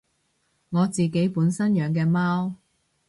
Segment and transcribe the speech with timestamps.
[0.71, 2.55] 我自己本身養嘅貓